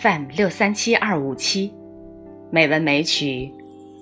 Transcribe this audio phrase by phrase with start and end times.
[0.00, 1.72] FM 六三七二五七，
[2.50, 3.52] 美文美曲，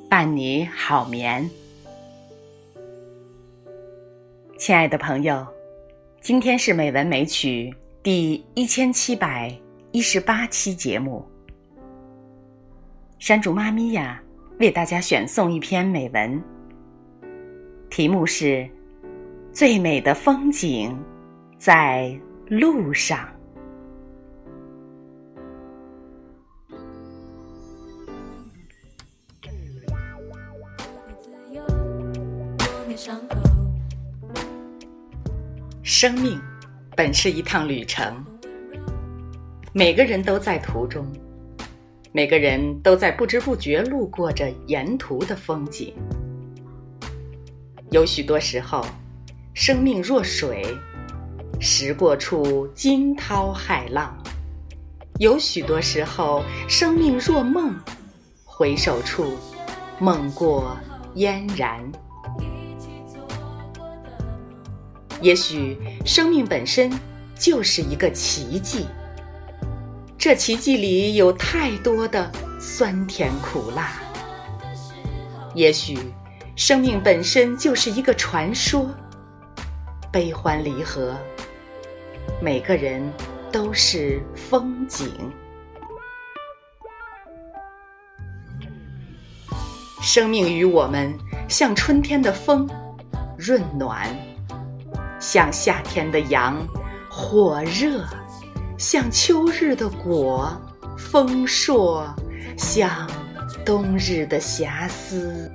[0.08, 1.50] 伴你好眠。
[4.56, 5.46] 亲爱的朋友，
[6.20, 9.54] 今天是美文美曲第一千七百
[9.92, 11.22] 一十八期节目。
[13.18, 14.22] 山竹妈咪呀，
[14.58, 16.42] 为大家选送一篇美文，
[17.88, 18.44] 题目是
[19.52, 20.98] 《最美的风景
[21.56, 22.12] 在
[22.48, 23.20] 路上》。
[35.84, 36.40] 生命
[36.96, 38.24] 本是一趟旅程，
[39.72, 41.06] 每个人都在途中，
[42.10, 45.92] 每个人都在不知不觉路过着沿途的风景。
[47.90, 48.84] 有许多时候，
[49.54, 50.64] 生命若水，
[51.60, 54.16] 时过处惊涛骇浪；
[55.18, 57.74] 有许多时候，生命若梦，
[58.44, 59.36] 回首处
[59.98, 60.76] 梦过
[61.14, 61.80] 嫣然。
[65.20, 66.90] 也许生命本身
[67.34, 68.86] 就是一个奇迹，
[70.18, 72.28] 这奇迹里有太多的
[72.60, 73.92] 酸甜苦辣。
[75.54, 75.96] 也许
[76.56, 78.90] 生命本身就是一个传说，
[80.10, 81.16] 悲欢离合，
[82.42, 83.00] 每个人
[83.52, 85.08] 都是风景。
[90.02, 91.16] 生命与我们
[91.48, 92.68] 像春天的风，
[93.38, 94.08] 润暖。
[95.20, 96.66] 像夏天的阳，
[97.08, 98.00] 火热；
[98.78, 100.56] 像秋日的果，
[100.96, 102.06] 丰硕；
[102.56, 103.10] 像
[103.66, 105.50] 冬日的遐思，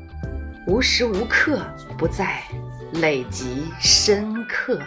[0.67, 1.65] 无时无刻
[1.97, 2.43] 不在
[2.95, 4.77] 累积深刻。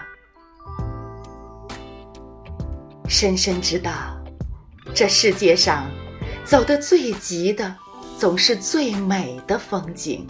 [3.09, 3.93] 深深知道，
[4.95, 5.91] 这世界上
[6.45, 7.75] 走得最急的，
[8.19, 10.27] 总是最美的风景；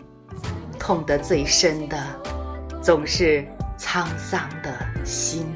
[0.78, 2.00] 痛得最深的，
[2.80, 3.44] 总是。
[3.78, 5.46] 沧桑的心，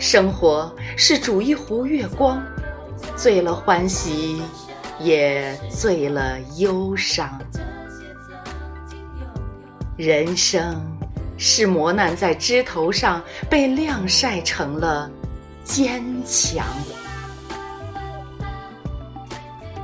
[0.00, 2.42] 生活是煮一壶月光，
[3.14, 4.40] 醉了欢喜，
[4.98, 7.38] 也醉了忧伤。
[9.98, 10.82] 人生
[11.36, 15.08] 是磨难在枝头上被晾晒成了
[15.64, 16.66] 坚强。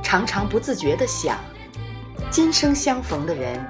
[0.01, 1.37] 常常不自觉地想，
[2.31, 3.63] 今生相逢的人，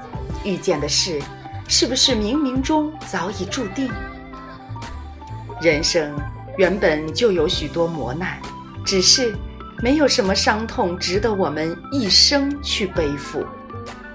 [0.46, 1.22] 遇见的事。
[1.68, 3.92] 是不是冥冥中早已注定？
[5.60, 6.16] 人生
[6.58, 8.40] 原本就有许多磨难，
[8.84, 9.36] 只是
[9.82, 13.46] 没有什么伤痛值得我们一生去背负。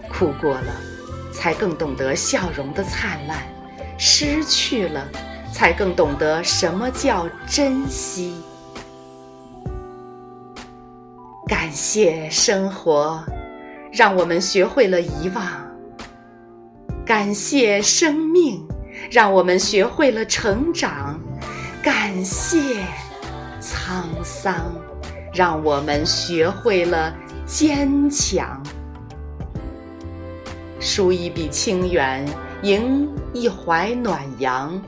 [0.09, 0.77] 哭过了，
[1.33, 3.39] 才更懂得笑容的灿烂；
[3.97, 5.09] 失去了，
[5.53, 8.35] 才更懂得什么叫珍惜。
[11.47, 13.25] 感谢生活，
[13.93, 15.45] 让我们学会了遗忘。
[17.07, 18.67] 感谢生命，
[19.11, 21.19] 让我们学会了成长；
[21.83, 22.87] 感谢
[23.61, 24.73] 沧桑，
[25.35, 27.13] 让我们学会了
[27.45, 28.63] 坚强。
[30.79, 32.25] 书一笔清远，
[32.63, 34.81] 迎一怀暖阳，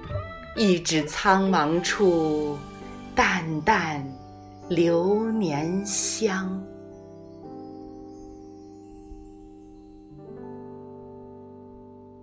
[0.54, 2.56] 一指苍茫处，
[3.12, 4.00] 淡淡
[4.69, 6.62] 流年香。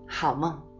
[0.08, 0.71] 好梦。